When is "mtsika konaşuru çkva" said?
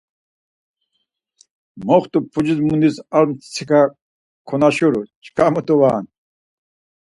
3.29-5.45